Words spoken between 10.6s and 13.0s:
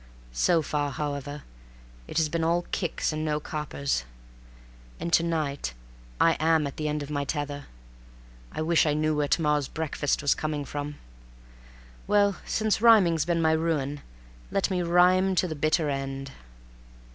from. Well, since